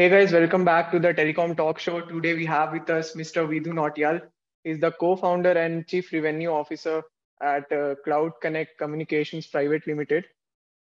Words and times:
Hey 0.00 0.08
guys, 0.08 0.32
welcome 0.32 0.64
back 0.64 0.90
to 0.92 0.98
the 0.98 1.12
Telecom 1.12 1.54
Talk 1.54 1.78
Show. 1.78 2.00
Today 2.00 2.32
we 2.32 2.46
have 2.46 2.72
with 2.72 2.88
us 2.88 3.14
Mr. 3.14 3.46
Vidhu 3.46 3.74
Nautiyal. 3.78 4.22
He's 4.64 4.80
the 4.80 4.92
co-founder 4.92 5.50
and 5.50 5.86
chief 5.86 6.10
revenue 6.14 6.48
officer 6.48 7.02
at 7.42 7.70
uh, 7.70 7.96
Cloud 8.02 8.32
Connect 8.40 8.78
Communications 8.78 9.46
Private 9.46 9.86
Limited. 9.86 10.24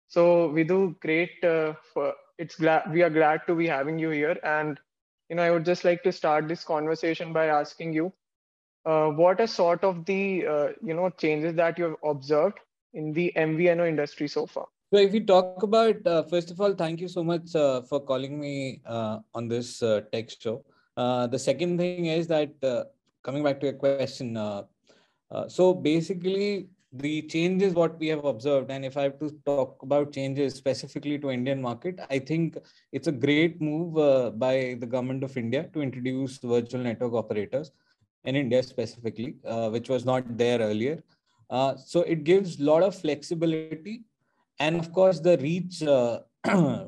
So 0.09 0.49
Vidhu, 0.49 0.99
great. 0.99 1.43
Uh, 1.43 1.73
for, 1.91 2.13
it's 2.37 2.57
glad 2.57 2.93
we 2.93 3.01
are 3.01 3.09
glad 3.09 3.41
to 3.47 3.55
be 3.55 3.65
having 3.65 3.97
you 3.97 4.11
here. 4.11 4.37
And 4.43 4.79
you 5.27 5.37
know, 5.37 5.41
I 5.41 5.49
would 5.49 5.65
just 5.65 5.83
like 5.83 6.03
to 6.03 6.11
start 6.11 6.47
this 6.47 6.63
conversation 6.63 7.33
by 7.33 7.47
asking 7.47 7.93
you, 7.93 8.13
uh, 8.85 9.07
what 9.07 9.41
are 9.41 9.47
sort 9.47 9.83
of 9.83 10.05
the 10.05 10.45
uh, 10.45 10.67
you 10.83 10.93
know 10.93 11.09
changes 11.09 11.55
that 11.55 11.79
you 11.79 11.85
have 11.85 11.97
observed 12.03 12.59
in 12.93 13.11
the 13.13 13.33
MVNO 13.35 13.89
industry 13.89 14.27
so 14.27 14.45
far? 14.45 14.67
So 14.91 14.97
if 14.97 15.11
we 15.11 15.19
talk 15.19 15.61
about, 15.61 16.07
uh, 16.07 16.23
first 16.23 16.49
of 16.49 16.59
all, 16.59 16.73
thank 16.73 16.99
you 16.99 17.07
so 17.07 17.23
much 17.23 17.55
uh, 17.55 17.83
for 17.83 17.99
calling 17.99 18.39
me 18.39 18.81
uh, 18.87 19.19
on 19.35 19.47
this 19.47 19.83
uh, 19.83 20.01
text 20.11 20.41
show. 20.41 20.65
Uh, 20.97 21.27
the 21.27 21.37
second 21.37 21.77
thing 21.77 22.07
is 22.07 22.25
that 22.25 22.51
uh, 22.63 22.85
coming 23.21 23.43
back 23.43 23.59
to 23.59 23.67
your 23.67 23.75
question, 23.75 24.33
so 25.47 25.75
basically 25.75 26.69
the 26.91 27.21
changes 27.21 27.75
what 27.75 27.99
we 27.99 28.07
have 28.07 28.25
observed, 28.25 28.71
and 28.71 28.83
if 28.83 28.97
I 28.97 29.03
have 29.03 29.19
to 29.19 29.29
talk 29.45 29.77
about 29.83 30.11
changes 30.11 30.55
specifically 30.55 31.19
to 31.19 31.29
Indian 31.29 31.61
market, 31.61 31.99
I 32.09 32.17
think 32.17 32.57
it's 32.91 33.07
a 33.07 33.11
great 33.11 33.61
move 33.61 33.93
by 34.39 34.75
the 34.79 34.87
government 34.87 35.23
of 35.23 35.37
India 35.37 35.69
to 35.71 35.83
introduce 35.83 36.39
virtual 36.39 36.81
network 36.81 37.13
operators 37.13 37.71
in 38.23 38.35
India 38.35 38.63
specifically, 38.63 39.35
which 39.69 39.87
was 39.87 40.03
not 40.03 40.35
there 40.35 40.57
earlier. 40.57 41.03
so 41.77 42.01
it 42.01 42.23
gives 42.23 42.59
a 42.59 42.63
lot 42.63 42.81
of 42.81 42.95
flexibility 42.95 44.05
and 44.59 44.79
of 44.79 44.91
course 44.93 45.19
the 45.19 45.37
reach 45.37 45.83
uh, 45.83 46.19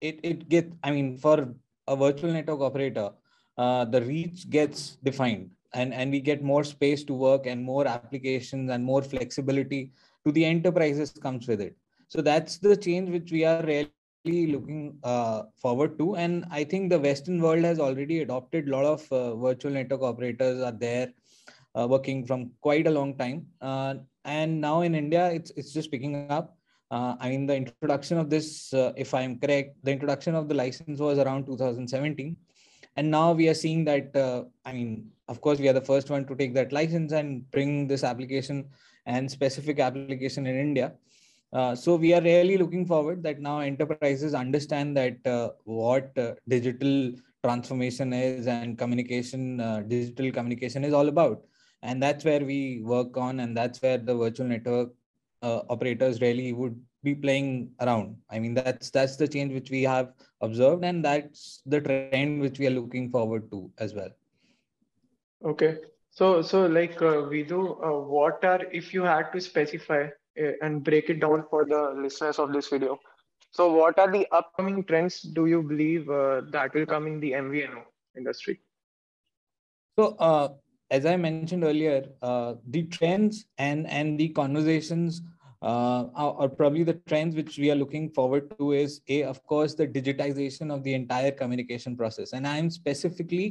it 0.00 0.20
it 0.22 0.48
get 0.48 0.72
i 0.82 0.90
mean 0.90 1.16
for 1.16 1.54
a 1.88 1.96
virtual 1.96 2.32
network 2.32 2.60
operator 2.60 3.10
uh, 3.58 3.84
the 3.84 4.02
reach 4.02 4.48
gets 4.50 4.96
defined. 5.02 5.50
And 5.74 5.92
and 5.92 6.10
we 6.10 6.20
get 6.20 6.42
more 6.42 6.64
space 6.64 7.04
to 7.04 7.14
work 7.14 7.46
and 7.46 7.62
more 7.62 7.86
applications 7.86 8.70
and 8.70 8.84
more 8.84 9.02
flexibility 9.02 9.92
to 10.24 10.32
the 10.32 10.44
enterprises 10.44 11.10
comes 11.10 11.46
with 11.48 11.60
it. 11.60 11.76
So 12.08 12.22
that's 12.22 12.58
the 12.58 12.76
change 12.76 13.10
which 13.10 13.32
we 13.32 13.44
are 13.44 13.62
really 13.62 14.52
looking 14.52 14.98
uh, 15.02 15.42
forward 15.56 15.98
to. 15.98 16.16
And 16.16 16.46
i 16.50 16.64
think 16.64 16.90
the 16.90 16.98
western 16.98 17.40
world 17.40 17.64
has 17.64 17.78
already 17.78 18.20
adopted 18.20 18.68
a 18.68 18.70
lot 18.70 18.84
of 18.84 19.12
uh, 19.12 19.36
virtual 19.36 19.72
network 19.72 20.02
operators 20.02 20.62
are 20.62 20.72
there 20.72 21.12
uh, 21.74 21.86
working 21.88 22.24
from 22.24 22.52
quite 22.60 22.86
a 22.86 22.90
long 22.90 23.16
time. 23.16 23.46
Uh, 23.60 23.94
and 24.24 24.60
now 24.60 24.80
in 24.80 24.94
india 24.94 25.30
it's 25.30 25.52
it's 25.56 25.72
just 25.72 25.90
picking 25.90 26.14
up 26.30 26.55
uh, 26.90 27.16
I 27.18 27.30
mean, 27.30 27.46
the 27.46 27.56
introduction 27.56 28.18
of 28.18 28.30
this, 28.30 28.72
uh, 28.72 28.92
if 28.96 29.12
I'm 29.12 29.38
correct, 29.38 29.76
the 29.82 29.90
introduction 29.90 30.34
of 30.34 30.48
the 30.48 30.54
license 30.54 31.00
was 31.00 31.18
around 31.18 31.46
2017. 31.46 32.36
And 32.96 33.10
now 33.10 33.32
we 33.32 33.48
are 33.48 33.54
seeing 33.54 33.84
that, 33.86 34.14
uh, 34.14 34.44
I 34.64 34.72
mean, 34.72 35.10
of 35.28 35.40
course, 35.40 35.58
we 35.58 35.68
are 35.68 35.72
the 35.72 35.80
first 35.80 36.10
one 36.10 36.24
to 36.26 36.36
take 36.36 36.54
that 36.54 36.72
license 36.72 37.12
and 37.12 37.50
bring 37.50 37.88
this 37.88 38.04
application 38.04 38.66
and 39.04 39.30
specific 39.30 39.80
application 39.80 40.46
in 40.46 40.58
India. 40.58 40.92
Uh, 41.52 41.74
so 41.74 41.96
we 41.96 42.14
are 42.14 42.22
really 42.22 42.56
looking 42.56 42.86
forward 42.86 43.22
that 43.22 43.40
now 43.40 43.60
enterprises 43.60 44.34
understand 44.34 44.96
that 44.96 45.26
uh, 45.26 45.50
what 45.64 46.16
uh, 46.18 46.34
digital 46.48 47.12
transformation 47.42 48.12
is 48.12 48.46
and 48.46 48.78
communication, 48.78 49.58
digital 49.88 50.30
communication 50.32 50.84
is 50.84 50.92
all 50.92 51.08
about. 51.08 51.42
And 51.82 52.02
that's 52.02 52.24
where 52.24 52.44
we 52.44 52.80
work 52.82 53.16
on, 53.16 53.40
and 53.40 53.56
that's 53.56 53.80
where 53.82 53.98
the 53.98 54.14
virtual 54.14 54.46
network 54.46 54.90
uh, 55.46 55.62
operators 55.74 56.20
really 56.26 56.52
would 56.62 56.84
be 57.08 57.14
playing 57.14 57.70
around. 57.80 58.16
I 58.36 58.48
mean, 58.48 58.62
that's 58.62 58.90
that's 58.90 59.16
the 59.16 59.28
change 59.34 59.52
which 59.58 59.70
we 59.76 59.82
have 59.94 60.12
observed, 60.48 60.84
and 60.90 61.04
that's 61.04 61.62
the 61.74 61.80
trend 61.80 62.42
which 62.42 62.58
we 62.60 62.66
are 62.68 62.76
looking 62.78 63.10
forward 63.10 63.50
to 63.52 63.70
as 63.78 63.94
well. 63.94 64.12
Okay, 65.44 65.78
so 66.10 66.42
so 66.42 66.66
like 66.66 66.96
uh, 67.02 67.28
Vidhu, 67.32 67.60
uh, 67.88 67.98
what 68.14 68.44
are 68.44 68.60
if 68.72 68.92
you 68.94 69.02
had 69.02 69.32
to 69.32 69.40
specify 69.40 70.02
uh, 70.42 70.52
and 70.62 70.82
break 70.84 71.10
it 71.10 71.20
down 71.20 71.44
for 71.50 71.64
the 71.64 71.82
listeners 72.02 72.38
of 72.38 72.52
this 72.52 72.68
video? 72.68 72.98
So, 73.52 73.72
what 73.72 73.98
are 73.98 74.10
the 74.10 74.26
upcoming 74.32 74.84
trends 74.84 75.22
do 75.22 75.46
you 75.46 75.62
believe 75.62 76.08
uh, 76.10 76.42
that 76.50 76.74
will 76.74 76.86
come 76.86 77.06
in 77.06 77.20
the 77.20 77.32
MVNO 77.32 77.82
industry? 78.16 78.60
So, 79.98 80.16
uh, 80.18 80.48
as 80.90 81.06
I 81.06 81.16
mentioned 81.16 81.64
earlier, 81.64 82.08
uh, 82.22 82.54
the 82.68 82.84
trends 82.84 83.46
and 83.58 83.86
and 83.86 84.18
the 84.18 84.28
conversations 84.30 85.22
uh, 85.70 86.00
are, 86.42 86.48
probably 86.60 86.84
the 86.90 86.98
trends 87.10 87.34
which 87.38 87.54
we 87.62 87.68
are 87.72 87.80
looking 87.82 88.06
forward 88.18 88.44
to 88.58 88.72
is 88.82 89.00
a 89.16 89.18
of 89.32 89.38
course 89.52 89.72
the 89.80 89.88
digitization 89.98 90.74
of 90.74 90.82
the 90.86 90.94
entire 91.00 91.32
communication 91.40 91.96
process, 92.00 92.32
and 92.32 92.46
I 92.52 92.56
am 92.62 92.70
specifically 92.70 93.46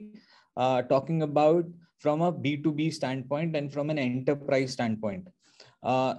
uh, 0.64 0.80
talking 0.94 1.20
about 1.30 1.66
from 2.04 2.22
a 2.22 2.32
B 2.32 2.58
two 2.64 2.74
B 2.80 2.92
standpoint 3.00 3.56
and 3.60 3.74
from 3.76 3.90
an 3.90 4.00
enterprise 4.00 4.72
standpoint. 4.78 5.28
Uh, 5.84 6.14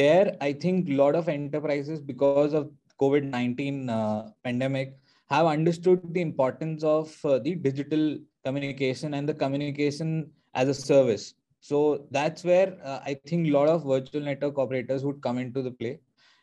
there, 0.00 0.26
I 0.48 0.52
think 0.64 0.88
a 0.88 0.96
lot 1.02 1.14
of 1.14 1.28
enterprises 1.28 2.00
because 2.12 2.52
of 2.54 2.70
COVID 3.02 3.24
nineteen 3.38 3.90
uh, 3.90 4.30
pandemic 4.44 4.96
have 5.34 5.46
understood 5.46 6.00
the 6.16 6.20
importance 6.20 6.84
of 6.84 7.06
uh, 7.24 7.38
the 7.38 7.54
digital 7.68 8.18
communication 8.44 9.14
and 9.14 9.28
the 9.28 9.34
communication 9.34 10.30
as 10.54 10.68
a 10.68 10.74
service. 10.74 11.34
So 11.64 12.06
that's 12.10 12.44
where 12.44 12.76
uh, 12.84 13.00
I 13.06 13.14
think 13.26 13.46
a 13.46 13.50
lot 13.50 13.68
of 13.68 13.84
virtual 13.84 14.20
network 14.20 14.58
operators 14.58 15.02
would 15.02 15.22
come 15.22 15.38
into 15.38 15.62
the 15.62 15.70
play. 15.70 15.98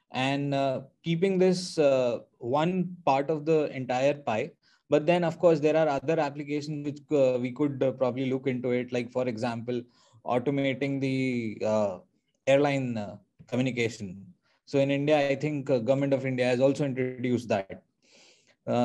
And 0.09 0.55
uh, 0.55 0.81
keeping 1.03 1.37
this 1.37 1.77
uh, 1.77 2.21
one 2.39 2.97
part 3.05 3.29
of 3.29 3.45
the 3.45 3.71
entire 3.71 4.15
pie. 4.15 4.49
But 4.89 5.05
then, 5.05 5.23
of 5.23 5.37
course, 5.37 5.59
there 5.59 5.77
are 5.77 5.87
other 5.87 6.19
applications 6.19 6.83
which 6.83 7.01
uh, 7.11 7.37
we 7.37 7.51
could 7.51 7.83
uh, 7.83 7.91
probably 7.91 8.31
look 8.31 8.47
into 8.47 8.71
it. 8.71 8.91
Like, 8.91 9.11
for 9.11 9.27
example, 9.27 9.83
automating 10.25 10.99
the 10.99 11.67
uh, 11.67 11.99
airline 12.47 13.19
communication. 13.47 14.25
So 14.65 14.79
in 14.79 14.89
India, 14.89 15.29
I 15.29 15.35
think 15.35 15.67
government 15.67 16.13
of 16.15 16.25
India 16.25 16.45
has 16.45 16.59
also 16.59 16.83
introduced 16.83 17.47
that. 17.49 17.83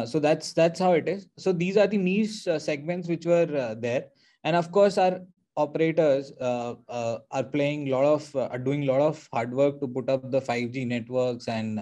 So 0.07 0.19
that's 0.19 0.53
that's 0.53 0.81
how 0.81 0.93
it 0.93 1.07
is 1.07 1.29
so 1.37 1.53
these 1.53 1.77
are 1.77 1.87
the 1.87 1.99
niche 1.99 2.49
segments 2.59 3.09
which 3.09 3.27
were 3.27 3.77
there 3.79 4.07
and 4.43 4.57
of 4.57 4.73
course 4.73 4.97
our 4.99 5.21
operators 5.57 6.33
uh, 6.41 6.75
uh, 6.89 7.19
are 7.31 7.45
playing 7.45 7.89
a 7.89 7.91
lot 7.91 8.05
of 8.05 8.37
uh, 8.37 8.49
are 8.53 8.59
doing 8.59 8.83
a 8.83 8.93
lot 8.93 9.01
of 9.01 9.29
hard 9.33 9.53
work 9.53 9.81
to 9.81 9.89
put 9.89 10.09
up 10.09 10.31
the 10.31 10.41
5g 10.41 10.87
networks 10.87 11.49
and 11.49 11.81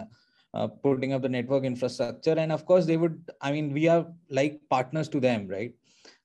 uh, 0.54 0.68
putting 0.68 1.12
up 1.12 1.22
the 1.22 1.28
network 1.28 1.64
infrastructure. 1.64 2.32
And 2.32 2.52
of 2.52 2.64
course 2.66 2.86
they 2.86 2.96
would 2.96 3.30
i 3.40 3.50
mean 3.50 3.72
we 3.72 3.88
are 3.88 4.06
like 4.30 4.60
partners 4.70 5.08
to 5.10 5.20
them 5.20 5.48
right? 5.48 5.72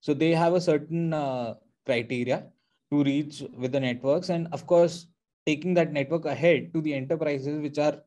So 0.01 0.13
they 0.13 0.31
have 0.31 0.53
a 0.53 0.61
certain 0.61 1.13
uh, 1.13 1.55
criteria 1.85 2.45
to 2.91 3.03
reach 3.03 3.43
with 3.57 3.71
the 3.71 3.79
networks. 3.79 4.29
And 4.29 4.47
of 4.51 4.67
course 4.67 5.07
taking 5.45 5.73
that 5.73 5.91
network 5.91 6.25
ahead 6.25 6.73
to 6.73 6.81
the 6.81 6.93
enterprises 6.93 7.59
which 7.61 7.79
are 7.79 8.01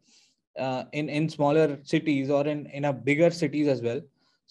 uh, 0.58 0.84
in 0.92 1.08
in 1.08 1.28
smaller 1.28 1.78
cities 1.82 2.30
or 2.30 2.46
in 2.46 2.66
in 2.66 2.84
a 2.84 2.92
bigger 2.92 3.30
cities 3.30 3.66
as 3.66 3.82
well 3.82 4.00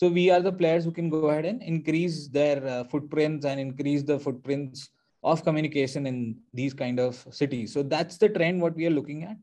so 0.02 0.08
we 0.08 0.32
are 0.32 0.42
the 0.42 0.52
players 0.52 0.84
who 0.84 0.92
can 0.92 1.12
go 1.12 1.28
ahead 1.28 1.46
and 1.46 1.62
increase 1.62 2.28
their 2.28 2.66
uh, 2.68 2.84
footprints 2.86 3.46
and 3.46 3.60
increase 3.60 4.02
the 4.02 4.18
footprints 4.18 4.90
of 5.22 5.44
communication 5.44 6.08
in 6.08 6.38
these 6.56 6.74
kind 6.74 7.00
of 7.00 7.24
cities. 7.30 7.72
So 7.72 7.84
that's 7.84 8.18
the 8.18 8.28
trend 8.28 8.64
what 8.64 8.76
we 8.76 8.88
are 8.88 8.96
looking 9.00 9.24
at. 9.26 9.38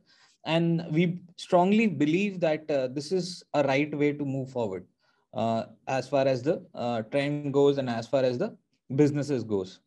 And 0.44 0.84
we 0.90 1.20
strongly 1.36 1.86
believe 1.86 2.40
that 2.40 2.68
uh, 2.68 2.88
this 2.88 3.12
is 3.12 3.44
a 3.54 3.62
right 3.62 3.96
way 3.96 4.12
to 4.14 4.24
move 4.24 4.50
forward 4.50 4.84
uh, 5.32 5.66
as 5.86 6.08
far 6.08 6.26
as 6.26 6.42
the 6.42 6.60
uh, 6.74 7.02
trend 7.02 7.54
goes 7.54 7.78
and 7.78 7.88
as 7.88 8.08
far 8.08 8.24
as 8.24 8.36
the 8.36 8.56
businesses 8.96 9.44
goes. 9.44 9.78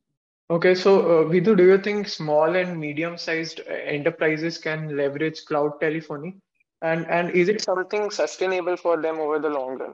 Okay, 0.49 0.73
so 0.73 0.99
uh, 0.99 1.23
Vidhu, 1.25 1.57
do 1.57 1.65
you 1.65 1.79
think 1.79 2.07
small 2.07 2.55
and 2.55 2.79
medium-sized 2.79 3.59
uh, 3.59 3.73
enterprises 3.73 4.57
can 4.57 4.95
leverage 4.95 5.43
cloud 5.43 5.81
telephony? 5.81 6.37
And, 6.81 7.05
and 7.07 7.29
is 7.31 7.49
it 7.49 7.59
something 7.59 8.09
sustainable 8.09 8.77
for 8.77 9.01
them 9.01 9.19
over 9.19 9.37
the 9.37 9.49
long 9.49 9.77
run? 9.77 9.93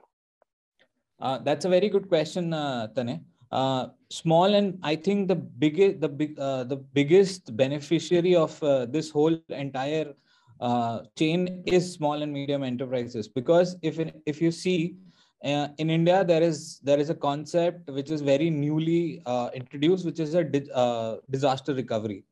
Uh, 1.19 1.39
that's 1.39 1.65
a 1.65 1.69
very 1.69 1.89
good 1.89 2.07
question, 2.07 2.53
uh, 2.53 2.87
Tane. 2.95 3.25
Uh, 3.51 3.87
small 4.09 4.53
and 4.55 4.77
I 4.83 4.95
think 4.95 5.29
the 5.29 5.35
biggest 5.35 6.01
the 6.01 6.09
big 6.09 6.37
uh, 6.37 6.65
the 6.65 6.75
biggest 6.75 7.55
beneficiary 7.55 8.35
of 8.35 8.61
uh, 8.61 8.85
this 8.85 9.09
whole 9.09 9.39
entire 9.47 10.13
uh, 10.59 11.03
chain 11.17 11.63
is 11.65 11.93
small 11.93 12.21
and 12.21 12.33
medium 12.33 12.63
enterprises 12.63 13.29
because 13.29 13.77
if 13.81 13.99
if 14.25 14.41
you 14.41 14.51
see 14.51 14.97
uh, 15.45 15.69
in 15.77 15.89
India 15.89 16.25
there 16.25 16.43
is 16.43 16.79
there 16.83 16.99
is 16.99 17.09
a 17.09 17.15
concept 17.15 17.89
which 17.89 18.11
is 18.11 18.19
very 18.19 18.49
newly 18.49 19.23
introduced 19.53 20.05
which 20.05 20.19
is 20.19 20.33
a 20.33 20.43
di- 20.43 21.19
disaster 21.29 21.73
recovery. 21.73 22.25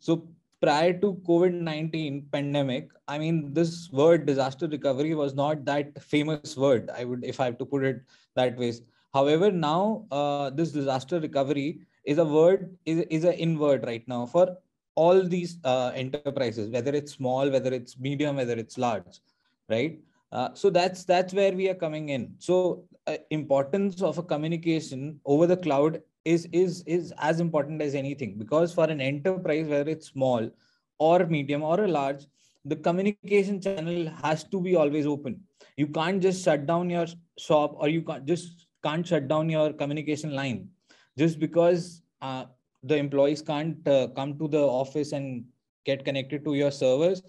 So 0.00 0.28
prior 0.60 0.92
to 0.92 1.14
covid-19 1.28 2.22
pandemic 2.32 2.90
i 3.06 3.18
mean 3.18 3.52
this 3.52 3.90
word 3.92 4.26
disaster 4.26 4.68
recovery 4.68 5.14
was 5.14 5.34
not 5.34 5.64
that 5.64 6.00
famous 6.02 6.56
word 6.56 6.90
i 6.94 7.04
would 7.04 7.24
if 7.24 7.40
i 7.40 7.44
have 7.44 7.58
to 7.58 7.64
put 7.64 7.84
it 7.84 8.02
that 8.34 8.56
way 8.56 8.72
however 9.14 9.50
now 9.52 10.04
uh, 10.10 10.50
this 10.50 10.72
disaster 10.72 11.20
recovery 11.20 11.80
is 12.04 12.18
a 12.18 12.24
word 12.24 12.76
is, 12.86 13.04
is 13.10 13.24
an 13.24 13.34
in 13.34 13.58
word 13.58 13.84
right 13.86 14.06
now 14.08 14.26
for 14.26 14.56
all 14.94 15.22
these 15.22 15.58
uh, 15.64 15.92
enterprises 15.94 16.70
whether 16.70 16.92
it's 16.92 17.12
small 17.12 17.50
whether 17.50 17.72
it's 17.72 17.98
medium 17.98 18.36
whether 18.36 18.54
it's 18.54 18.78
large 18.78 19.20
right? 19.68 19.98
Uh, 20.32 20.50
so 20.54 20.70
that's 20.70 21.04
that's 21.04 21.32
where 21.32 21.52
we 21.52 21.68
are 21.68 21.74
coming 21.74 22.10
in. 22.10 22.34
So 22.38 22.84
uh, 23.06 23.16
importance 23.30 24.02
of 24.02 24.18
a 24.18 24.22
communication 24.22 25.20
over 25.24 25.46
the 25.46 25.56
cloud 25.56 26.02
is 26.34 26.46
is 26.52 26.82
is 26.96 27.12
as 27.18 27.40
important 27.40 27.82
as 27.82 27.94
anything. 27.94 28.36
Because 28.38 28.74
for 28.74 28.84
an 28.84 29.00
enterprise 29.00 29.66
whether 29.74 29.90
it's 29.90 30.08
small 30.08 30.50
or 30.98 31.26
medium 31.26 31.62
or 31.62 31.80
a 31.84 31.88
large 31.88 32.26
the 32.64 32.76
communication 32.76 33.60
channel 33.60 34.08
has 34.22 34.44
to 34.44 34.60
be 34.60 34.76
always 34.76 35.06
open. 35.06 35.40
You 35.76 35.86
can't 35.86 36.20
just 36.22 36.44
shut 36.44 36.66
down 36.66 36.90
your 36.90 37.06
shop 37.38 37.74
or 37.78 37.88
you 37.88 38.02
can't 38.02 38.26
just 38.26 38.66
can't 38.84 39.06
shut 39.06 39.28
down 39.28 39.48
your 39.48 39.72
communication 39.72 40.34
line 40.34 40.68
just 41.16 41.38
because 41.38 42.02
uh, 42.20 42.44
the 42.82 42.96
employees 42.96 43.42
can't 43.42 43.86
uh, 43.88 44.08
come 44.08 44.38
to 44.38 44.48
the 44.48 44.60
office 44.60 45.12
and 45.12 45.44
get 45.84 46.04
connected 46.04 46.44
to 46.44 46.54
your 46.54 46.70
servers. 46.70 47.22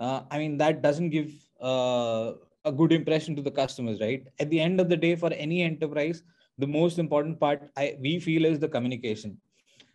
Uh, 0.00 0.22
i 0.34 0.38
mean 0.38 0.56
that 0.60 0.82
doesn't 0.82 1.10
give 1.10 1.32
uh, 1.60 2.32
a 2.64 2.72
good 2.78 2.92
impression 2.92 3.36
to 3.36 3.42
the 3.42 3.50
customers 3.50 4.00
right? 4.00 4.26
At 4.40 4.50
the 4.50 4.60
end 4.60 4.80
of 4.80 4.88
the 4.88 4.96
day 4.96 5.14
for 5.16 5.32
any 5.32 5.62
enterprise 5.62 6.22
the 6.58 6.66
most 6.66 6.98
important 6.98 7.40
part 7.40 7.70
I, 7.76 7.96
we 8.00 8.18
feel 8.18 8.44
is 8.44 8.58
the 8.58 8.68
communication. 8.68 9.38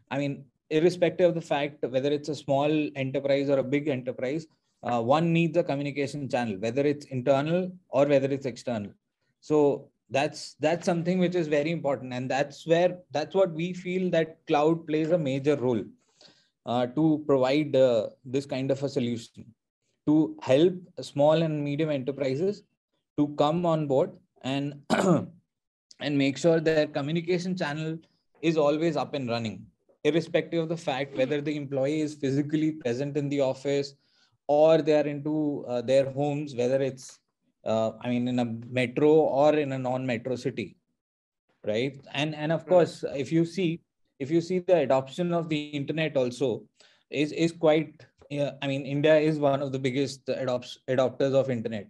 I 0.09 0.17
mean 0.17 0.45
irrespective 0.69 1.29
of 1.29 1.35
the 1.35 1.41
fact 1.41 1.83
whether 1.89 2.11
it's 2.11 2.29
a 2.29 2.35
small 2.35 2.69
enterprise 2.95 3.49
or 3.49 3.59
a 3.59 3.63
big 3.63 3.87
enterprise 3.87 4.47
uh, 4.83 5.01
one 5.01 5.31
needs 5.31 5.57
a 5.57 5.63
communication 5.63 6.27
channel 6.27 6.57
whether 6.59 6.81
it's 6.81 7.05
internal 7.07 7.71
or 7.89 8.05
whether 8.05 8.29
it's 8.29 8.45
external. 8.45 8.91
So 9.39 9.89
that's 10.09 10.55
that's 10.59 10.85
something 10.85 11.19
which 11.19 11.35
is 11.35 11.47
very 11.47 11.71
important 11.71 12.13
and 12.13 12.31
that's 12.31 12.65
where 12.65 12.99
that's 13.11 13.35
what 13.35 13.51
we 13.51 13.73
feel 13.73 14.09
that 14.11 14.37
cloud 14.47 14.87
plays 14.87 15.11
a 15.11 15.17
major 15.17 15.55
role 15.57 15.83
uh, 16.65 16.85
to 16.87 17.23
provide 17.27 17.75
uh, 17.75 18.07
this 18.23 18.45
kind 18.45 18.71
of 18.71 18.81
a 18.83 18.89
solution 18.89 19.45
to 20.05 20.37
help 20.41 20.73
small 21.01 21.41
and 21.41 21.63
medium 21.63 21.89
enterprises 21.89 22.63
to 23.17 23.27
come 23.37 23.65
on 23.65 23.87
board 23.87 24.11
and 24.43 24.81
and 25.99 26.17
make 26.17 26.37
sure 26.37 26.59
their 26.59 26.87
communication 26.87 27.55
channel 27.55 27.97
is 28.41 28.57
always 28.57 28.95
up 28.95 29.13
and 29.13 29.29
running 29.29 29.65
irrespective 30.03 30.63
of 30.63 30.69
the 30.69 30.77
fact 30.77 31.17
whether 31.17 31.41
the 31.41 31.55
employee 31.55 32.01
is 32.01 32.15
physically 32.15 32.71
present 32.71 33.17
in 33.17 33.29
the 33.29 33.41
office 33.41 33.93
or 34.47 34.81
they 34.81 34.93
are 34.99 35.07
into 35.07 35.65
uh, 35.67 35.81
their 35.81 36.09
homes 36.11 36.55
whether 36.55 36.81
it's 36.81 37.19
uh, 37.65 37.91
i 38.01 38.09
mean 38.09 38.27
in 38.27 38.39
a 38.39 38.45
metro 38.79 39.09
or 39.09 39.55
in 39.55 39.71
a 39.71 39.79
non 39.79 40.05
metro 40.05 40.35
city 40.35 40.77
right? 41.65 41.99
And 42.13 42.35
and 42.35 42.51
of 42.51 42.65
course 42.65 43.03
if 43.15 43.31
you 43.31 43.45
see 43.45 43.81
if 44.19 44.31
you 44.31 44.41
see 44.41 44.59
the 44.59 44.77
adoption 44.77 45.33
of 45.33 45.49
the 45.49 45.67
internet 45.81 46.17
also 46.17 46.63
is 47.09 47.31
is 47.31 47.51
quite 47.51 48.05
yeah, 48.29 48.51
i 48.61 48.67
mean 48.67 48.85
india 48.85 49.17
is 49.17 49.39
one 49.39 49.61
of 49.61 49.71
the 49.71 49.79
biggest 49.79 50.27
adopts, 50.29 50.79
adopters 50.89 51.33
of 51.33 51.49
internet 51.49 51.87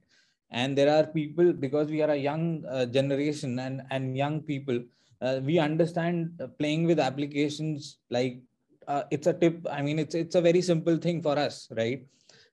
and 0.51 0.77
there 0.77 0.91
are 0.93 1.05
people 1.07 1.53
because 1.53 1.89
we 1.89 2.01
are 2.01 2.11
a 2.11 2.15
young 2.15 2.63
uh, 2.65 2.85
generation 2.85 3.59
and 3.59 3.81
and 3.91 4.15
young 4.15 4.41
people 4.41 4.79
uh, 5.21 5.39
we 5.43 5.59
understand 5.59 6.31
uh, 6.41 6.47
playing 6.59 6.85
with 6.85 6.99
applications 6.99 7.97
like 8.09 8.39
uh, 8.87 9.03
it's 9.11 9.27
a 9.27 9.33
tip 9.33 9.65
i 9.71 9.81
mean 9.81 9.99
it's 9.99 10.15
it's 10.15 10.35
a 10.35 10.41
very 10.41 10.61
simple 10.61 10.97
thing 10.97 11.21
for 11.21 11.37
us 11.37 11.67
right 11.75 12.05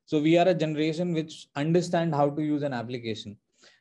so 0.07 0.21
we 0.21 0.37
are 0.37 0.49
a 0.49 0.55
generation 0.55 1.15
which 1.15 1.49
understand 1.57 2.15
how 2.15 2.29
to 2.31 2.43
use 2.43 2.63
an 2.63 2.75
application. 2.75 3.37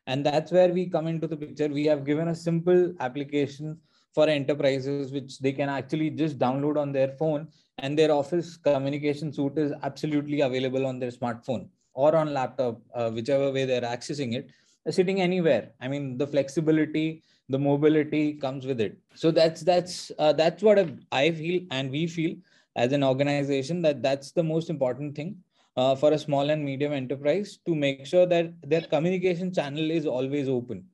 And 0.07 0.25
that's 0.25 0.51
where 0.51 0.69
we 0.69 0.89
come 0.89 1.07
into 1.07 1.27
the 1.27 1.35
picture. 1.37 1.67
We 1.67 1.85
have 1.85 2.05
given 2.05 2.29
a 2.29 2.35
simple 2.35 2.93
application 2.99 3.77
for 4.13 4.27
enterprises, 4.27 5.11
which 5.11 5.39
they 5.39 5.51
can 5.51 5.69
actually 5.69 6.11
just 6.11 6.37
download 6.37 6.77
on 6.77 6.91
their 6.91 7.09
phone 7.09 7.47
and 7.79 7.97
their 7.97 8.11
office 8.11 8.57
communication 8.57 9.33
suite 9.33 9.57
is 9.57 9.73
absolutely 9.81 10.41
available 10.41 10.85
on 10.85 10.99
their 10.99 11.11
smartphone 11.11 11.67
or 11.93 12.15
on 12.15 12.33
laptop, 12.33 12.81
uh, 12.93 13.09
whichever 13.11 13.51
way 13.51 13.65
they're 13.65 13.81
accessing 13.81 14.35
it, 14.35 14.49
sitting 14.89 15.21
anywhere. 15.21 15.71
I 15.81 15.87
mean, 15.87 16.17
the 16.17 16.27
flexibility, 16.27 17.23
the 17.49 17.59
mobility 17.59 18.33
comes 18.33 18.65
with 18.65 18.81
it. 18.81 18.97
So 19.15 19.31
that's 19.31 19.61
that's 19.61 20.11
uh, 20.17 20.33
that's 20.33 20.63
what 20.63 20.79
I 21.11 21.31
feel 21.31 21.61
and 21.71 21.91
we 21.91 22.07
feel 22.07 22.35
as 22.75 22.91
an 22.91 23.03
organization 23.03 23.81
that 23.83 24.01
that's 24.01 24.31
the 24.31 24.43
most 24.43 24.69
important 24.69 25.15
thing 25.15 25.37
uh, 25.77 25.95
for 25.95 26.11
a 26.13 26.17
small 26.17 26.49
and 26.49 26.63
medium 26.63 26.93
enterprise 26.93 27.59
to 27.65 27.75
make 27.75 28.05
sure 28.05 28.25
that 28.25 28.53
their 28.63 28.81
communication 28.81 29.53
channel 29.53 29.91
is 29.91 30.05
always 30.05 30.49
open, 30.49 30.85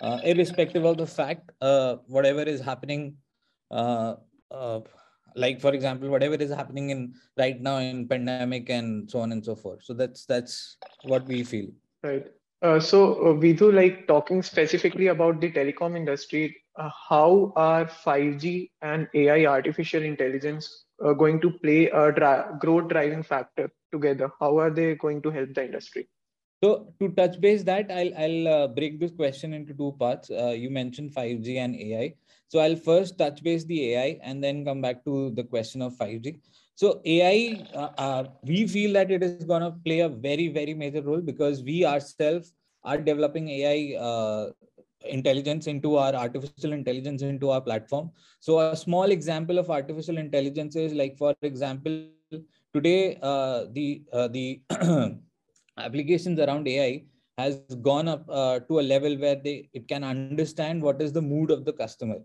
uh, 0.00 0.18
irrespective 0.24 0.84
of 0.84 0.96
the 0.96 1.06
fact, 1.06 1.50
uh, 1.60 1.96
whatever 2.06 2.42
is 2.42 2.60
happening, 2.60 3.16
uh, 3.70 4.14
like 5.34 5.60
for 5.60 5.72
example, 5.72 6.08
whatever 6.08 6.34
is 6.34 6.50
happening 6.50 6.90
in 6.90 7.14
right 7.36 7.60
now 7.60 7.78
in 7.78 8.08
pandemic 8.08 8.68
and 8.70 9.10
so 9.10 9.20
on 9.20 9.32
and 9.32 9.44
so 9.44 9.54
forth. 9.54 9.82
So 9.82 9.94
that's 9.94 10.26
that's 10.26 10.76
what 11.04 11.26
we 11.26 11.42
feel. 11.44 11.68
Right. 12.02 12.26
Uh, 12.62 12.78
so 12.78 13.14
uh, 13.14 13.32
Vidhu, 13.34 13.72
like 13.72 14.06
talking 14.06 14.42
specifically 14.42 15.06
about 15.06 15.40
the 15.40 15.50
telecom 15.50 15.96
industry, 15.96 16.56
how 16.76 17.52
are 17.56 17.86
5G 17.86 18.70
and 18.82 19.08
AI, 19.14 19.46
artificial 19.46 20.02
intelligence, 20.02 20.84
going 21.18 21.40
to 21.40 21.50
play 21.50 21.88
a 21.88 22.12
dra- 22.12 22.56
growth 22.60 22.88
driving 22.88 23.22
factor 23.22 23.70
together? 23.92 24.30
How 24.38 24.58
are 24.58 24.70
they 24.70 24.94
going 24.94 25.22
to 25.22 25.30
help 25.30 25.54
the 25.54 25.64
industry? 25.64 26.08
So 26.62 26.92
to 27.00 27.08
touch 27.10 27.40
base 27.40 27.62
that, 27.64 27.90
I'll, 27.90 28.14
I'll 28.18 28.48
uh, 28.48 28.68
break 28.68 29.00
this 29.00 29.12
question 29.12 29.54
into 29.54 29.72
two 29.72 29.96
parts. 29.98 30.30
Uh, 30.30 30.50
you 30.50 30.68
mentioned 30.68 31.12
5G 31.14 31.56
and 31.56 31.74
AI. 31.74 32.14
So 32.48 32.58
I'll 32.58 32.76
first 32.76 33.16
touch 33.16 33.42
base 33.42 33.64
the 33.64 33.94
AI 33.94 34.18
and 34.22 34.44
then 34.44 34.64
come 34.64 34.82
back 34.82 35.04
to 35.04 35.30
the 35.30 35.44
question 35.44 35.80
of 35.80 35.94
5G. 35.96 36.38
So 36.74 37.00
AI, 37.04 37.66
uh, 37.74 38.24
we 38.42 38.66
feel 38.66 38.92
that 38.94 39.10
it 39.10 39.22
is 39.22 39.44
going 39.44 39.62
to 39.62 39.70
play 39.84 40.00
a 40.00 40.08
very, 40.08 40.48
very 40.48 40.74
major 40.74 41.00
role 41.02 41.20
because 41.20 41.62
we 41.62 41.84
ourselves 41.84 42.52
are 42.84 42.98
developing 42.98 43.48
AI 43.48 43.96
uh, 43.98 44.50
intelligence 45.04 45.66
into 45.66 45.96
our 45.96 46.14
artificial 46.14 46.72
intelligence 46.72 47.22
into 47.22 47.50
our 47.50 47.60
platform. 47.60 48.10
So 48.40 48.60
a 48.60 48.76
small 48.76 49.10
example 49.10 49.58
of 49.58 49.70
artificial 49.70 50.18
intelligence 50.18 50.76
is 50.76 50.92
like, 50.92 51.16
for 51.16 51.34
example, 51.42 52.08
today 52.74 53.18
uh, 53.22 53.64
the 53.72 54.02
uh, 54.12 54.28
the 54.28 54.60
applications 55.80 56.38
around 56.38 56.68
AI 56.68 57.04
has 57.38 57.60
gone 57.82 58.08
up 58.08 58.24
uh, 58.28 58.60
to 58.60 58.80
a 58.80 58.84
level 58.94 59.16
where 59.16 59.36
they 59.36 59.68
it 59.72 59.88
can 59.88 60.04
understand 60.04 60.82
what 60.82 61.00
is 61.00 61.12
the 61.12 61.22
mood 61.22 61.50
of 61.50 61.64
the 61.64 61.72
customer. 61.72 62.20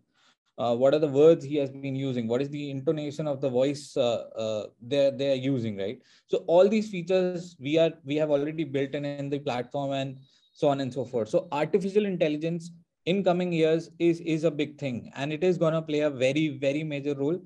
Uh, 0.57 0.73
what 0.73 0.93
are 0.93 0.99
the 0.99 1.07
words 1.07 1.43
he 1.43 1.57
has 1.57 1.69
been 1.69 1.97
using 1.97 2.29
what 2.29 2.41
is 2.41 2.49
the 2.49 2.69
intonation 2.71 3.27
of 3.27 3.41
the 3.41 3.49
voice 3.49 3.97
uh, 3.97 4.23
uh, 4.43 4.67
they're 4.81 5.11
they're 5.11 5.35
using 5.35 5.75
right 5.75 6.01
so 6.27 6.37
all 6.47 6.69
these 6.69 6.89
features 6.89 7.57
we 7.59 7.77
are 7.77 7.91
we 8.05 8.15
have 8.15 8.31
already 8.31 8.63
built 8.63 8.91
in 8.91 9.03
in 9.03 9.29
the 9.29 9.39
platform 9.39 9.91
and 9.91 10.17
so 10.53 10.69
on 10.69 10.79
and 10.79 10.93
so 10.93 11.03
forth 11.03 11.27
so 11.27 11.50
artificial 11.51 12.05
intelligence 12.05 12.71
in 13.05 13.21
coming 13.21 13.51
years 13.51 13.89
is 14.00 14.21
is 14.21 14.45
a 14.45 14.55
big 14.62 14.79
thing 14.79 15.12
and 15.17 15.33
it 15.33 15.43
is 15.43 15.57
going 15.57 15.74
to 15.74 15.81
play 15.81 16.00
a 16.00 16.09
very 16.09 16.47
very 16.67 16.85
major 16.85 17.15
role 17.15 17.38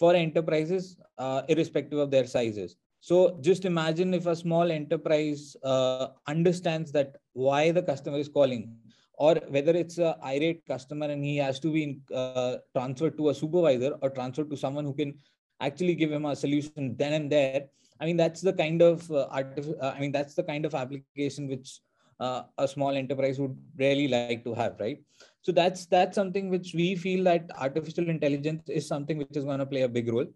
for 0.00 0.14
enterprises, 0.14 0.96
uh, 1.18 1.42
irrespective 1.48 1.98
of 1.98 2.10
their 2.10 2.26
sizes. 2.26 2.76
So 3.00 3.38
just 3.40 3.64
imagine 3.64 4.12
if 4.12 4.26
a 4.26 4.36
small 4.36 4.70
enterprise 4.70 5.56
uh, 5.64 6.08
understands 6.26 6.92
that 6.92 7.16
why 7.32 7.70
the 7.70 7.82
customer 7.82 8.18
is 8.18 8.28
calling, 8.28 8.76
or 9.14 9.36
whether 9.48 9.72
it's 9.72 9.98
a 9.98 10.18
irate 10.22 10.66
customer 10.66 11.06
and 11.06 11.24
he 11.24 11.36
has 11.38 11.58
to 11.60 11.72
be 11.72 12.00
uh, 12.14 12.56
transferred 12.76 13.16
to 13.16 13.30
a 13.30 13.34
supervisor 13.34 13.96
or 14.02 14.10
transferred 14.10 14.50
to 14.50 14.56
someone 14.56 14.84
who 14.84 14.94
can 14.94 15.18
actually 15.60 15.94
give 15.94 16.12
him 16.12 16.26
a 16.26 16.36
solution 16.36 16.94
then 16.96 17.14
and 17.14 17.32
there. 17.32 17.66
I 18.00 18.06
mean, 18.06 18.16
that's 18.16 18.40
the 18.40 18.52
kind 18.52 18.80
of 18.82 19.10
uh, 19.10 19.28
uh 19.30 19.92
I 19.94 20.00
mean, 20.00 20.12
that's 20.12 20.34
the 20.34 20.42
kind 20.42 20.64
of 20.64 20.74
application 20.74 21.48
which 21.48 21.80
uh, 22.18 22.42
a 22.58 22.68
small 22.68 22.94
enterprise 22.94 23.38
would 23.38 23.56
really 23.78 24.08
like 24.08 24.44
to 24.44 24.54
have, 24.54 24.76
right? 24.78 25.02
So 25.42 25.52
that's 25.52 25.86
that's 25.86 26.14
something 26.14 26.50
which 26.50 26.74
we 26.74 26.96
feel 26.96 27.24
that 27.24 27.50
artificial 27.58 28.08
intelligence 28.08 28.68
is 28.68 28.86
something 28.86 29.16
which 29.18 29.36
is 29.36 29.44
going 29.44 29.58
to 29.58 29.66
play 29.66 29.82
a 29.82 29.88
big 29.88 30.12
role. 30.12 30.26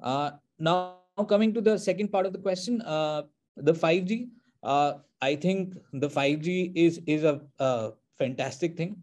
Uh, 0.00 0.32
now, 0.58 1.01
coming 1.16 1.52
to 1.54 1.60
the 1.60 1.78
second 1.78 2.08
part 2.08 2.26
of 2.26 2.32
the 2.32 2.38
question, 2.38 2.80
uh, 2.82 3.22
the 3.56 3.72
5G. 3.72 4.28
Uh, 4.62 4.94
I 5.20 5.36
think 5.36 5.74
the 5.92 6.08
5G 6.08 6.72
is 6.74 7.00
is 7.06 7.24
a, 7.24 7.40
a 7.58 7.92
fantastic 8.18 8.76
thing 8.76 8.96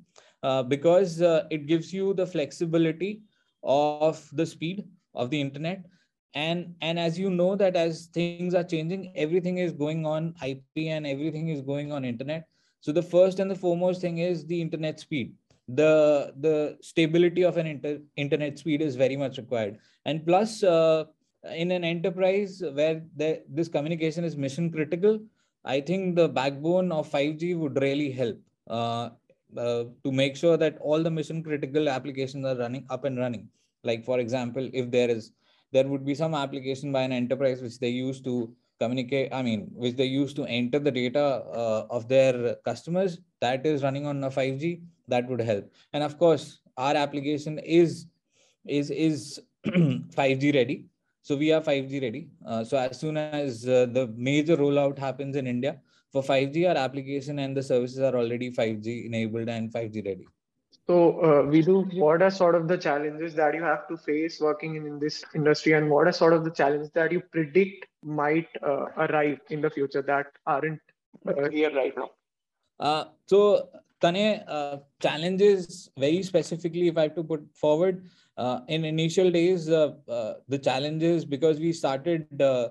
uh, 0.43 0.63
because 0.63 1.21
uh, 1.21 1.45
it 1.49 1.67
gives 1.67 1.93
you 1.93 2.13
the 2.13 2.25
flexibility 2.25 3.21
of 3.63 4.27
the 4.33 4.45
speed 4.45 4.87
of 5.13 5.29
the 5.29 5.39
internet. 5.39 5.85
And 6.35 6.75
and 6.81 6.99
as 6.99 7.17
you 7.17 7.29
know 7.29 7.55
that 7.55 7.75
as 7.75 8.07
things 8.13 8.53
are 8.53 8.63
changing 8.63 9.11
everything 9.15 9.57
is 9.57 9.71
going 9.71 10.05
on 10.05 10.35
ip 10.45 10.61
and 10.77 11.07
everything 11.07 11.49
is 11.49 11.61
going 11.61 11.91
on 11.91 12.05
internet. 12.05 12.47
So 12.81 12.91
the 12.91 13.01
first 13.01 13.39
and 13.39 13.49
the 13.49 13.55
foremost 13.55 14.01
thing 14.01 14.19
is 14.19 14.45
the 14.45 14.61
internet 14.61 14.99
speed. 14.99 15.33
The 15.67 16.33
the 16.39 16.77
stability 16.81 17.43
of 17.43 17.57
an 17.57 17.67
inter, 17.67 17.99
internet 18.15 18.59
speed 18.59 18.81
is 18.81 18.95
very 18.95 19.17
much 19.17 19.37
required. 19.37 19.79
And 20.05 20.25
plus 20.25 20.63
uh, 20.63 21.05
in 21.55 21.72
an 21.72 21.84
enterprise 21.84 22.62
where 22.74 23.01
the, 23.15 23.41
this 23.50 23.67
communication 23.67 24.24
is 24.24 24.36
mission 24.36 24.72
critical 24.72 25.19
i 25.65 25.79
think 25.79 26.15
the 26.15 26.27
backbone 26.27 26.91
of 26.91 27.10
5g 27.10 27.58
would 27.58 27.81
really 27.81 28.12
help 28.12 28.38
uh, 28.69 29.10
uh, 29.58 29.86
to 30.03 30.12
make 30.12 30.36
sure 30.36 30.58
that 30.58 30.77
all 30.79 31.01
the 31.01 31.10
mission 31.10 31.41
critical 31.43 31.89
applications 31.89 32.46
are 32.46 32.55
running 32.55 32.86
up 32.91 33.03
and 33.03 33.17
running. 33.17 33.50
Like 33.84 34.05
for 34.05 34.19
example 34.19 34.69
if 34.74 34.91
there 34.91 35.10
is 35.10 35.31
there 35.72 35.88
would 35.88 36.05
be 36.05 36.13
some 36.13 36.36
application 36.36 36.91
by 36.91 37.01
an 37.01 37.12
enterprise 37.12 37.62
which 37.62 37.79
they 37.79 37.89
use 37.89 38.22
to 38.22 38.53
communicate 38.79 39.34
i 39.34 39.41
mean 39.41 39.67
which 39.74 39.96
they 39.96 40.05
use 40.05 40.34
to 40.34 40.46
enter 40.46 40.79
the 40.79 40.91
data 40.91 41.43
uh, 41.53 41.86
of 41.89 42.08
their 42.08 42.55
customers 42.65 43.19
that 43.41 43.65
is 43.65 43.84
running 43.84 44.05
on 44.05 44.24
a 44.24 44.29
5g 44.29 44.81
that 45.08 45.27
would 45.27 45.41
help. 45.41 45.72
And 45.93 46.03
of 46.03 46.19
course 46.19 46.60
our 46.77 46.96
application 46.96 47.58
is 47.60 48.05
is 48.67 48.91
is 48.91 49.41
5g 49.65 50.53
ready 50.53 50.88
so 51.21 51.35
we 51.35 51.51
are 51.51 51.61
5g 51.61 52.01
ready 52.01 52.27
uh, 52.45 52.63
so 52.63 52.77
as 52.77 52.99
soon 52.99 53.17
as 53.17 53.67
uh, 53.67 53.85
the 53.97 54.07
major 54.15 54.57
rollout 54.57 54.97
happens 54.97 55.35
in 55.35 55.47
india 55.47 55.79
for 56.11 56.23
5g 56.23 56.67
our 56.69 56.77
application 56.77 57.39
and 57.39 57.55
the 57.55 57.63
services 57.63 57.99
are 57.99 58.15
already 58.15 58.51
5g 58.51 59.05
enabled 59.05 59.49
and 59.49 59.71
5g 59.71 60.05
ready 60.05 60.27
so, 60.89 61.19
uh, 61.19 61.61
do. 61.61 61.81
what 61.93 62.23
are 62.23 62.31
sort 62.31 62.55
of 62.55 62.67
the 62.67 62.75
challenges 62.75 63.35
that 63.35 63.53
you 63.53 63.61
have 63.61 63.88
to 63.89 63.95
face 63.95 64.41
working 64.41 64.75
in, 64.75 64.88
in 64.88 64.97
this 64.97 65.23
industry, 65.35 65.73
and 65.73 65.88
what 65.88 66.07
are 66.07 66.11
sort 66.11 66.33
of 66.33 66.43
the 66.43 66.49
challenges 66.49 66.89
that 66.95 67.11
you 67.11 67.19
predict 67.19 67.85
might 68.03 68.47
uh, 68.63 68.85
arrive 68.97 69.39
in 69.51 69.61
the 69.61 69.69
future 69.69 70.01
that 70.01 70.25
aren't 70.47 70.81
uh, 71.27 71.47
here 71.51 71.71
right 71.75 71.95
now? 71.95 72.09
Uh, 72.79 73.03
so, 73.27 73.69
Tane, 74.01 74.41
uh, 74.47 74.77
challenges 74.99 75.91
very 75.95 76.23
specifically, 76.23 76.88
if 76.88 76.97
I 76.97 77.03
have 77.03 77.15
to 77.15 77.23
put 77.23 77.45
forward, 77.53 78.09
uh, 78.39 78.62
in 78.69 78.86
initial 78.86 79.29
days, 79.29 79.69
uh, 79.69 79.93
uh, 80.08 80.36
the 80.48 80.58
challenges 80.58 81.25
because 81.25 81.60
we 81.60 81.74
started 81.74 82.41
uh, 82.41 82.69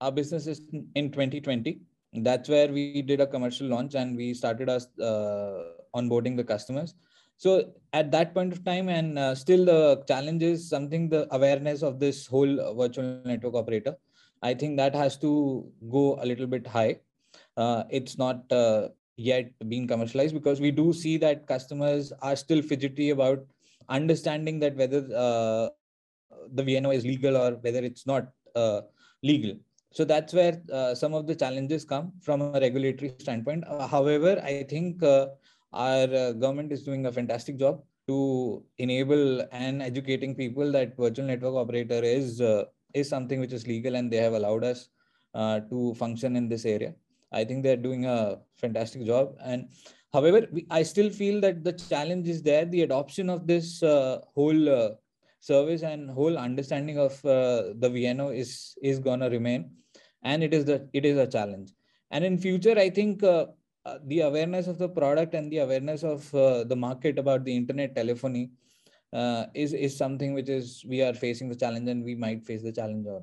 our 0.00 0.12
businesses 0.12 0.60
in 0.94 1.10
2020. 1.10 1.80
That's 2.12 2.48
where 2.48 2.68
we 2.68 3.00
did 3.02 3.20
a 3.20 3.26
commercial 3.26 3.66
launch 3.66 3.94
and 3.94 4.16
we 4.16 4.34
started 4.34 4.68
us 4.68 4.88
uh, 4.98 5.62
onboarding 5.94 6.36
the 6.36 6.44
customers. 6.44 6.94
So 7.38 7.72
at 7.94 8.10
that 8.10 8.34
point 8.34 8.52
of 8.52 8.62
time 8.62 8.90
and 8.90 9.18
uh, 9.18 9.34
still 9.34 9.64
the 9.64 10.04
challenge 10.06 10.42
is 10.42 10.68
something 10.68 11.08
the 11.08 11.26
awareness 11.34 11.82
of 11.82 11.98
this 11.98 12.26
whole 12.26 12.74
virtual 12.74 13.22
network 13.24 13.54
operator. 13.54 13.96
I 14.42 14.52
think 14.52 14.76
that 14.76 14.94
has 14.94 15.16
to 15.18 15.66
go 15.90 16.18
a 16.20 16.26
little 16.26 16.46
bit 16.46 16.66
high. 16.66 16.98
It's 17.56 18.18
not 18.18 18.44
yet 19.16 19.52
being 19.68 19.86
commercialized 19.86 20.34
because 20.34 20.60
we 20.60 20.70
do 20.70 20.92
see 20.92 21.16
that 21.18 21.46
customers 21.46 22.12
are 22.20 22.36
still 22.36 22.60
fidgety 22.60 23.10
about 23.10 23.46
understanding 23.90 24.58
that 24.60 24.76
whether 24.76 25.00
uh, 25.26 25.68
the 26.54 26.62
vno 26.62 26.94
is 26.94 27.04
legal 27.04 27.36
or 27.36 27.50
whether 27.56 27.80
it's 27.80 28.06
not 28.06 28.28
uh, 28.56 28.80
legal. 29.22 29.56
So 29.92 30.04
that's 30.04 30.32
where 30.32 30.62
uh, 30.72 30.94
some 30.94 31.14
of 31.14 31.26
the 31.26 31.34
challenges 31.34 31.84
come 31.84 32.12
from 32.22 32.40
a 32.42 32.60
regulatory 32.60 33.12
standpoint. 33.18 33.64
However 33.90 34.40
i 34.44 34.62
think 34.62 35.02
our 35.72 36.08
uh, 36.22 36.32
government 36.32 36.72
is 36.72 36.82
doing 36.82 37.06
a 37.06 37.12
fantastic 37.12 37.56
job 37.58 37.82
to 38.08 38.62
enable 38.78 39.46
and 39.52 39.82
educating 39.82 40.34
people 40.34 40.72
that 40.72 40.96
virtual 40.96 41.26
network 41.26 41.54
operator 41.54 42.00
is 42.02 42.40
uh, 42.40 42.64
is 42.94 43.08
something 43.08 43.38
which 43.38 43.52
is 43.52 43.66
legal 43.66 43.94
and 43.94 44.10
they 44.12 44.16
have 44.16 44.32
allowed 44.32 44.64
us 44.64 44.88
uh, 45.34 45.60
to 45.70 45.94
function 45.94 46.34
in 46.34 46.48
this 46.48 46.64
area. 46.64 46.92
I 47.32 47.44
think 47.44 47.62
they're 47.62 47.76
doing 47.76 48.06
a 48.06 48.38
fantastic 48.56 49.06
job. 49.06 49.36
And 49.44 49.68
however 50.12 50.46
we, 50.52 50.66
i 50.70 50.82
still 50.82 51.10
feel 51.10 51.40
that 51.40 51.62
the 51.64 51.72
challenge 51.72 52.28
is 52.28 52.42
there 52.42 52.64
the 52.64 52.82
adoption 52.82 53.30
of 53.30 53.46
this 53.46 53.82
uh, 53.82 54.18
whole 54.34 54.68
uh, 54.68 54.90
service 55.40 55.82
and 55.82 56.10
whole 56.10 56.36
understanding 56.36 56.98
of 56.98 57.12
uh, 57.24 57.72
the 57.82 57.90
vno 57.96 58.26
is 58.42 58.76
is 58.82 58.98
to 59.00 59.28
remain 59.36 59.70
and 60.22 60.42
it 60.42 60.52
is 60.52 60.64
the 60.64 60.78
it 60.92 61.04
is 61.04 61.16
a 61.16 61.26
challenge 61.26 61.72
and 62.10 62.24
in 62.24 62.36
future 62.38 62.76
i 62.78 62.90
think 62.90 63.22
uh, 63.22 63.46
the 64.06 64.20
awareness 64.20 64.66
of 64.66 64.78
the 64.78 64.88
product 64.88 65.34
and 65.34 65.50
the 65.50 65.58
awareness 65.58 66.02
of 66.02 66.34
uh, 66.34 66.64
the 66.64 66.76
market 66.76 67.18
about 67.18 67.44
the 67.44 67.56
internet 67.56 67.94
telephony 67.94 68.50
uh, 69.12 69.46
is 69.54 69.72
is 69.72 69.96
something 69.96 70.34
which 70.34 70.48
is 70.48 70.84
we 70.86 71.02
are 71.02 71.14
facing 71.14 71.48
the 71.48 71.54
challenge 71.54 71.88
and 71.88 72.04
we 72.04 72.14
might 72.14 72.44
face 72.44 72.62
the 72.62 72.72
challenge 72.72 73.06
on. 73.06 73.22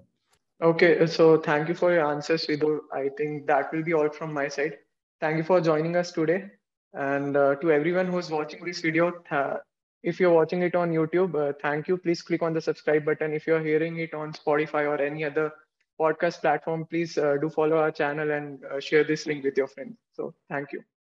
Okay, 0.62 1.06
so 1.06 1.38
thank 1.40 1.70
you 1.70 1.76
for 1.76 1.94
your 1.94 2.06
answers, 2.06 2.48
Vidhu. 2.48 2.80
I 2.92 3.10
think 3.18 3.46
that 3.48 3.72
will 3.72 3.84
be 3.84 3.94
all 3.94 4.10
from 4.10 4.34
my 4.34 4.48
side. 4.48 4.78
Thank 5.22 5.38
you 5.38 5.44
for 5.44 5.62
joining 5.62 5.96
us 5.96 6.12
today, 6.12 6.50
and 6.98 7.38
uh, 7.38 7.56
to 7.56 7.72
everyone 7.72 8.08
who's 8.08 8.30
watching 8.30 8.66
this 8.66 8.82
video. 8.82 9.12
Th- 9.30 9.58
if 10.04 10.20
you're 10.20 10.34
watching 10.34 10.62
it 10.64 10.76
on 10.76 10.92
YouTube, 10.92 11.36
uh, 11.36 11.54
thank 11.62 11.88
you. 11.88 11.98
Please 11.98 12.22
click 12.22 12.42
on 12.42 12.54
the 12.54 12.62
subscribe 12.62 13.06
button. 13.06 13.34
If 13.34 13.48
you're 13.48 13.64
hearing 13.64 13.98
it 14.00 14.14
on 14.14 14.34
Spotify 14.34 14.86
or 14.88 15.02
any 15.02 15.26
other 15.26 15.52
podcast 16.00 16.42
platform, 16.42 16.86
please 16.86 17.18
uh, 17.18 17.38
do 17.42 17.50
follow 17.50 17.78
our 17.78 17.92
channel 17.92 18.32
and 18.32 18.64
uh, 18.66 18.80
share 18.80 19.04
this 19.04 19.26
link 19.26 19.44
with 19.44 19.58
your 19.58 19.68
friends. 19.68 19.98
So 20.14 20.34
thank 20.50 20.72
you. 20.74 20.88